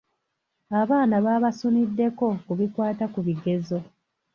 [0.81, 3.77] Abaana baabasuniddeko ku bikwata ku bigezo.